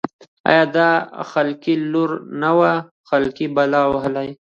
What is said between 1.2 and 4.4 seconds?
خلقي لـور نه وای خـلقۍ بلا وهـلې.